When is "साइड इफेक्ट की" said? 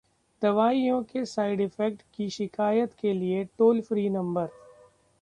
1.25-2.29